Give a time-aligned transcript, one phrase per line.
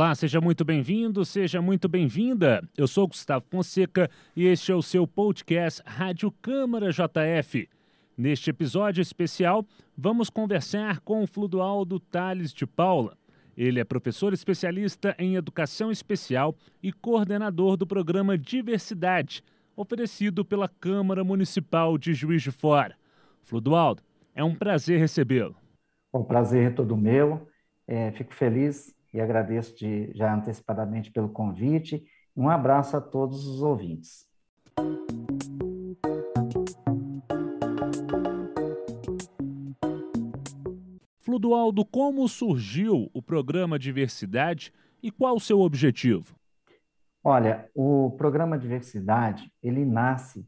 [0.00, 2.66] Olá, seja muito bem-vindo, seja muito bem-vinda.
[2.74, 7.68] Eu sou Gustavo Fonseca e este é o seu podcast Rádio Câmara JF.
[8.16, 9.62] Neste episódio especial,
[9.94, 13.14] vamos conversar com o Fludualdo Tales de Paula.
[13.54, 19.44] Ele é professor especialista em educação especial e coordenador do programa Diversidade,
[19.76, 22.96] oferecido pela Câmara Municipal de Juiz de Fora.
[23.42, 24.02] Fludualdo,
[24.34, 25.56] é um prazer recebê-lo.
[26.10, 27.46] O prazer é todo meu.
[27.86, 32.04] É, fico feliz e agradeço de, já antecipadamente pelo convite.
[32.36, 34.28] Um abraço a todos os ouvintes.
[41.18, 46.34] Fludualdo, como surgiu o programa Diversidade e qual o seu objetivo?
[47.22, 50.46] Olha, o programa Diversidade, ele nasce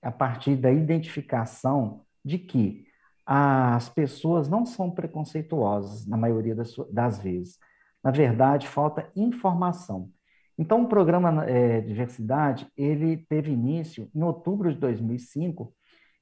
[0.00, 2.86] a partir da identificação de que
[3.26, 7.58] as pessoas não são preconceituosas na maioria das, das vezes.
[8.04, 10.10] Na verdade, falta informação.
[10.58, 15.74] Então, o programa é, Diversidade, ele teve início em outubro de 2005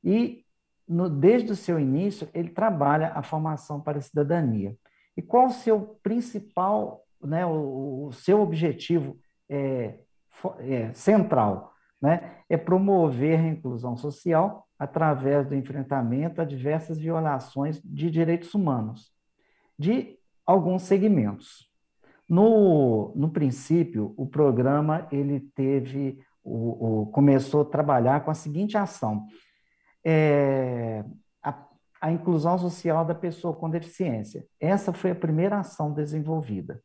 [0.04, 0.44] e,
[0.88, 4.76] no, desde o seu início, ele trabalha a formação para a cidadania.
[5.16, 9.18] E qual o seu principal, né, o, o seu objetivo
[9.50, 9.98] é,
[10.60, 11.74] é, central?
[12.00, 12.36] Né?
[12.48, 19.12] É promover a inclusão social através do enfrentamento a diversas violações de direitos humanos,
[19.76, 21.71] de alguns segmentos.
[22.28, 28.76] No, no princípio, o programa ele teve, o, o começou a trabalhar com a seguinte
[28.76, 29.26] ação:
[30.04, 31.04] é,
[31.42, 31.66] a,
[32.00, 34.46] a inclusão social da pessoa com deficiência.
[34.60, 36.82] Essa foi a primeira ação desenvolvida.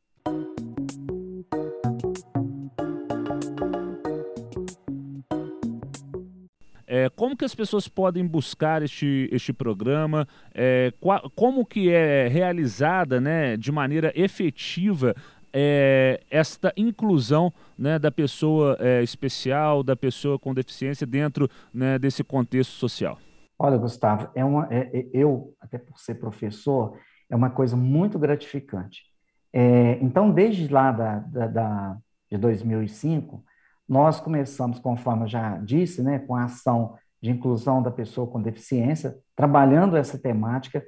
[6.97, 10.27] É, como que as pessoas podem buscar este, este programa?
[10.51, 10.91] É,
[11.35, 15.15] como que é realizada né, de maneira efetiva
[15.53, 22.23] é, esta inclusão né, da pessoa é, especial, da pessoa com deficiência dentro né, desse
[22.23, 23.19] contexto social?
[23.59, 26.97] Olha, Gustavo, é uma, é, é, eu, até por ser professor,
[27.29, 29.03] é uma coisa muito gratificante.
[29.53, 31.97] É, então, desde lá da, da, da,
[32.31, 33.43] de 2005,
[33.87, 38.41] nós começamos, conforme eu já disse, né, com a ação de inclusão da pessoa com
[38.41, 40.85] deficiência, trabalhando essa temática,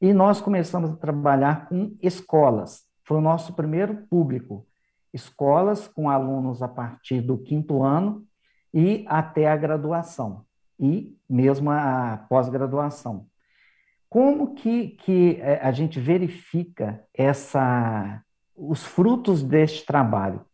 [0.00, 4.66] e nós começamos a trabalhar com escolas, foi o nosso primeiro público.
[5.12, 8.24] Escolas com alunos a partir do quinto ano
[8.72, 10.44] e até a graduação,
[10.78, 13.26] e mesmo a pós-graduação.
[14.08, 18.22] Como que, que é, a gente verifica essa,
[18.54, 20.44] os frutos deste trabalho?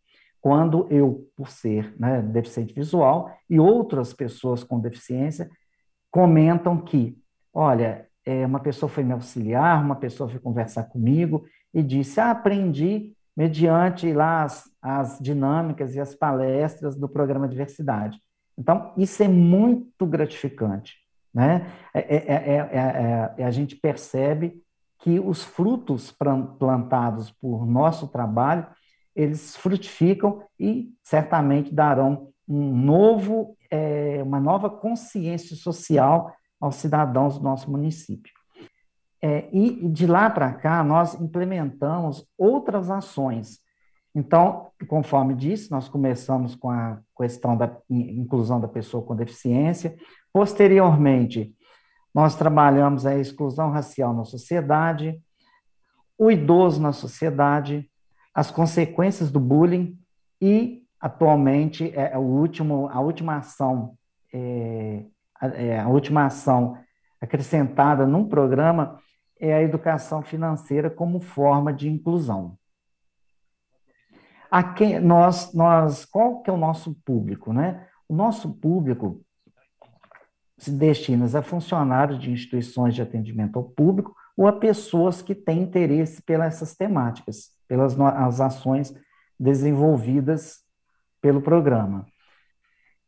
[0.45, 5.49] Quando eu, por ser né, deficiente visual, e outras pessoas com deficiência
[6.11, 7.17] comentam que,
[7.51, 12.31] olha, é, uma pessoa foi me auxiliar, uma pessoa foi conversar comigo e disse: ah,
[12.31, 18.21] aprendi mediante lá as, as dinâmicas e as palestras do programa Diversidade.
[18.59, 20.99] Então, isso é muito gratificante.
[21.33, 21.67] Né?
[21.95, 24.63] É, é, é, a gente percebe
[24.99, 26.15] que os frutos
[26.59, 28.67] plantados por nosso trabalho,
[29.15, 33.57] eles frutificam e certamente darão um novo,
[34.25, 38.33] uma nova consciência social aos cidadãos do nosso município.
[39.23, 43.59] É, e de lá para cá, nós implementamos outras ações.
[44.15, 49.97] Então, conforme disse, nós começamos com a questão da inclusão da pessoa com deficiência.
[50.31, 51.55] Posteriormente,
[52.15, 55.19] nós trabalhamos a exclusão racial na sociedade,
[56.19, 57.91] o idoso na sociedade,
[58.35, 59.97] as consequências do bullying
[60.41, 63.97] e, atualmente, é, é o último, a última ação,
[64.33, 65.05] é,
[65.41, 66.77] a, é, a última ação
[67.21, 68.99] acrescentada num programa
[69.39, 72.59] é a educação financeira como forma de inclusão.
[74.51, 77.87] A quem nós, nós, qual que é o nosso público, né?
[78.09, 79.21] O nosso público
[80.57, 85.63] se destina a funcionários de instituições de atendimento ao público ou a pessoas que têm
[85.63, 88.95] interesse pelas essas temáticas, pelas as ações
[89.39, 90.63] desenvolvidas
[91.21, 92.07] pelo programa.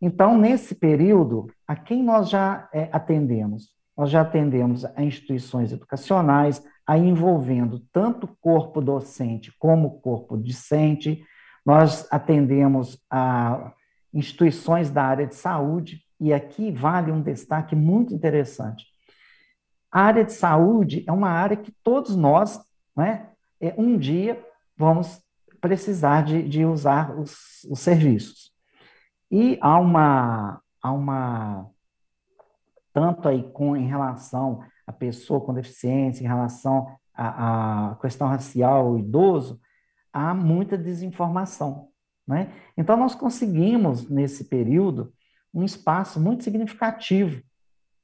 [0.00, 3.76] Então, nesse período, a quem nós já é, atendemos?
[3.97, 10.37] nós já atendemos a instituições educacionais, aí envolvendo tanto o corpo docente como o corpo
[10.37, 11.25] discente,
[11.64, 13.73] nós atendemos a
[14.12, 18.87] instituições da área de saúde, e aqui vale um destaque muito interessante.
[19.91, 22.61] A área de saúde é uma área que todos nós,
[22.94, 23.31] né,
[23.61, 24.43] é, um dia
[24.76, 25.23] vamos
[25.61, 28.53] precisar de, de usar os, os serviços.
[29.31, 31.70] E há uma, há uma
[32.93, 38.93] tanto aí com em relação à pessoa com deficiência, em relação à, à questão racial,
[38.93, 39.61] o idoso,
[40.12, 41.88] há muita desinformação.
[42.26, 42.52] Né?
[42.76, 45.12] Então, nós conseguimos, nesse período,
[45.52, 47.43] um espaço muito significativo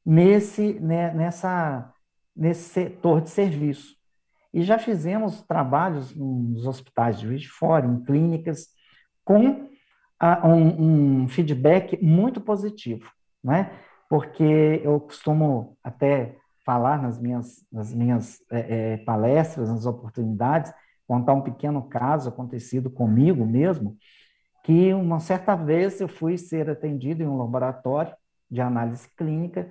[0.04, 1.92] nesse, né, nessa,
[2.34, 3.96] nesse setor de serviço.
[4.52, 8.68] E já fizemos trabalhos nos hospitais de Juiz de Fora, em clínicas,
[9.24, 9.68] com
[10.18, 13.10] a, um, um, feedback muito positivo,
[13.42, 13.72] né?
[14.08, 20.72] porque eu costumo até falar nas minhas, nas minhas é, é, palestras, nas oportunidades,
[21.06, 23.96] contar um pequeno caso acontecido comigo mesmo,
[24.62, 28.14] que uma certa vez eu fui ser atendido em um laboratório
[28.50, 29.68] de análise clínica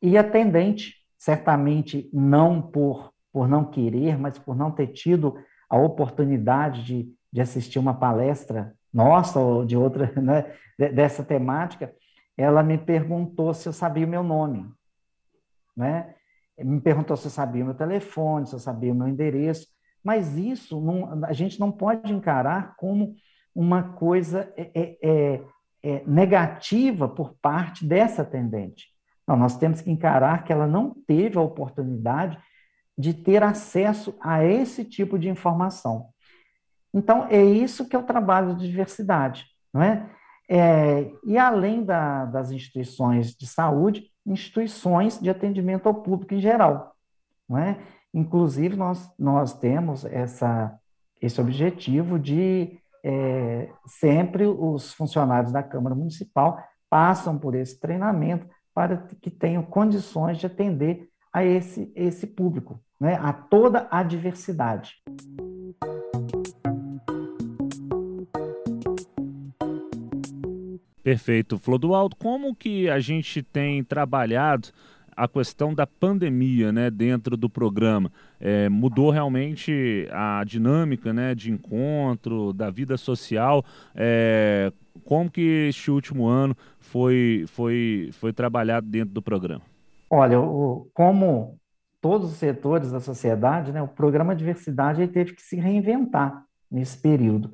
[0.00, 5.36] e atendente, certamente não por, por não querer, mas por não ter tido
[5.68, 10.52] a oportunidade de, de assistir uma palestra nossa ou de outra, né,
[10.92, 11.92] dessa temática,
[12.36, 14.70] ela me perguntou se eu sabia o meu nome,
[15.76, 16.14] né?
[16.58, 19.68] Me perguntou se eu sabia o meu telefone, se eu sabia o meu endereço,
[20.02, 23.14] mas isso não, a gente não pode encarar como
[23.54, 25.42] uma coisa é, é, é,
[25.82, 28.86] é, negativa por parte dessa atendente.
[29.26, 32.38] Não, nós temos que encarar que ela não teve a oportunidade
[32.98, 36.08] de ter acesso a esse tipo de informação.
[36.92, 40.10] Então, é isso que é o trabalho de diversidade, não é?
[40.50, 46.94] é e além da, das instituições de saúde, instituições de atendimento ao público em geral,
[47.48, 47.78] não é?
[48.12, 50.76] Inclusive, nós, nós temos essa,
[51.20, 56.58] esse objetivo de é, sempre os funcionários da Câmara Municipal
[56.90, 63.14] passam por esse treinamento para que tenham condições de atender a esse, esse público, né,
[63.14, 64.96] a toda a diversidade.
[71.02, 71.58] Perfeito.
[71.58, 74.68] Flodoaldo, como que a gente tem trabalhado
[75.16, 78.12] a questão da pandemia né, dentro do programa.
[78.40, 83.64] É, mudou realmente a dinâmica né, de encontro, da vida social.
[83.94, 84.72] É,
[85.04, 89.62] como que este último ano foi, foi, foi trabalhado dentro do programa?
[90.10, 91.58] Olha, o, como
[92.00, 97.52] todos os setores da sociedade, né, o programa Diversidade teve que se reinventar nesse período,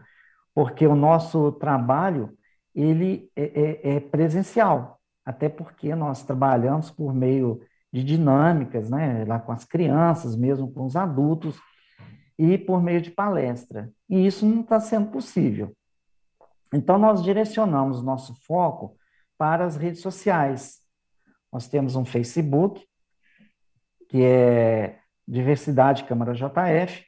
[0.54, 2.36] porque o nosso trabalho
[2.74, 7.62] ele é, é, é presencial até porque nós trabalhamos por meio
[7.92, 11.58] de dinâmicas, né, lá com as crianças, mesmo com os adultos,
[12.38, 13.90] e por meio de palestra.
[14.08, 15.72] E isso não está sendo possível.
[16.72, 18.96] Então, nós direcionamos nosso foco
[19.38, 20.83] para as redes sociais.
[21.54, 22.84] Nós temos um Facebook,
[24.08, 27.06] que é Diversidade Câmara JF,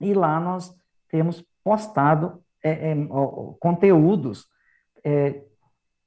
[0.00, 0.74] e lá nós
[1.10, 2.94] temos postado é, é,
[3.60, 4.46] conteúdos
[5.04, 5.42] é,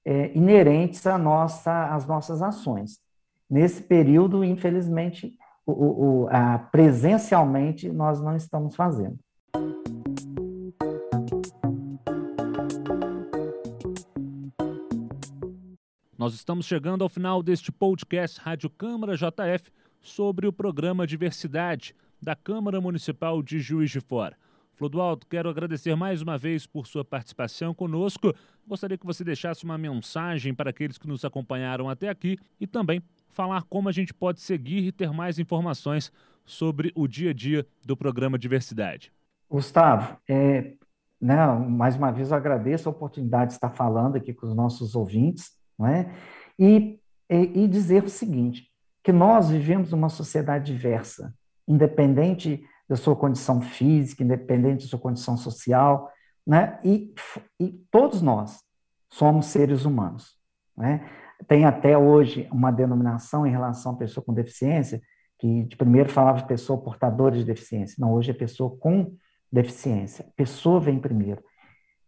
[0.03, 2.99] é, inerentes à nossa, às nossas ações.
[3.47, 9.19] Nesse período, infelizmente, o, o, a, presencialmente, nós não estamos fazendo.
[16.21, 22.35] Nós estamos chegando ao final deste podcast Rádio Câmara JF sobre o programa Diversidade da
[22.35, 24.37] Câmara Municipal de Juiz de Fora.
[24.71, 28.35] Flodoaldo, quero agradecer mais uma vez por sua participação conosco.
[28.67, 33.01] Gostaria que você deixasse uma mensagem para aqueles que nos acompanharam até aqui e também
[33.27, 36.11] falar como a gente pode seguir e ter mais informações
[36.45, 39.11] sobre o dia a dia do programa Diversidade.
[39.49, 40.75] Gustavo, é,
[41.19, 44.93] né, mais uma vez eu agradeço a oportunidade de estar falando aqui com os nossos
[44.93, 46.11] ouvintes, não é?
[46.57, 46.99] e,
[47.29, 48.69] e, e dizer o seguinte,
[49.03, 51.33] que nós vivemos uma sociedade diversa,
[51.67, 56.11] independente da sua condição física, independente da sua condição social,
[56.45, 56.79] né?
[56.83, 57.13] E,
[57.59, 58.59] e todos nós
[59.09, 60.37] somos seres humanos,
[60.77, 61.09] né?
[61.47, 65.01] Tem até hoje uma denominação em relação à pessoa com deficiência,
[65.39, 69.15] que de primeiro falava de pessoa portadora de deficiência, não, hoje é pessoa com
[69.51, 70.25] deficiência.
[70.35, 71.43] Pessoa vem primeiro.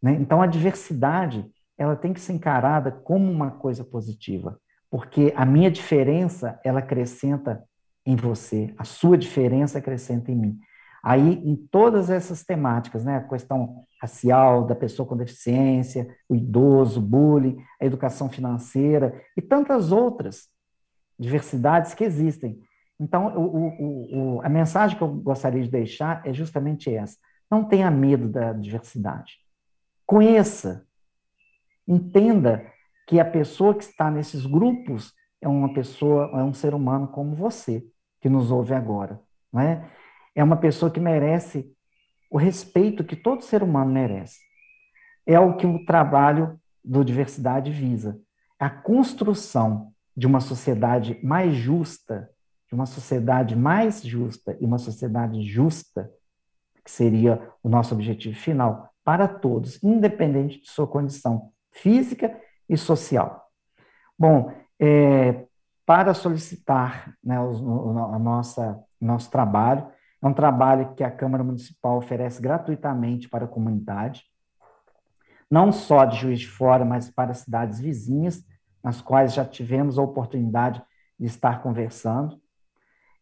[0.01, 0.13] Né?
[0.13, 1.45] Então, a diversidade
[1.77, 7.63] ela tem que ser encarada como uma coisa positiva, porque a minha diferença ela acrescenta
[8.05, 10.59] em você, a sua diferença acrescenta em mim.
[11.03, 17.01] Aí, em todas essas temáticas, né, a questão racial, da pessoa com deficiência, o idoso,
[17.01, 20.47] o bullying, a educação financeira e tantas outras
[21.19, 22.57] diversidades que existem.
[22.97, 27.17] Então, o, o, o, a mensagem que eu gostaria de deixar é justamente essa.
[27.51, 29.33] Não tenha medo da diversidade.
[30.05, 30.87] Conheça,
[31.87, 32.65] entenda
[33.07, 37.35] que a pessoa que está nesses grupos é uma pessoa, é um ser humano como
[37.35, 37.85] você,
[38.21, 39.19] que nos ouve agora.
[39.51, 39.89] Não é?
[40.35, 41.71] é uma pessoa que merece
[42.29, 44.39] o respeito que todo ser humano merece.
[45.25, 48.19] É o que o trabalho do Diversidade visa.
[48.59, 52.29] A construção de uma sociedade mais justa,
[52.67, 56.09] de uma sociedade mais justa e uma sociedade justa,
[56.83, 62.39] que seria o nosso objetivo final, para todos, independente de sua condição física
[62.69, 63.47] e social.
[64.17, 65.45] Bom, é,
[65.85, 69.85] para solicitar né, o, a nossa, nosso trabalho,
[70.21, 74.23] é um trabalho que a Câmara Municipal oferece gratuitamente para a comunidade,
[75.51, 78.43] não só de Juiz de Fora, mas para cidades vizinhas,
[78.81, 80.81] nas quais já tivemos a oportunidade
[81.19, 82.39] de estar conversando.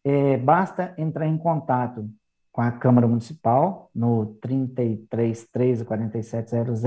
[0.04, 2.08] É, basta entrar em contato
[2.50, 6.84] com a Câmara Municipal no 33 13 4700,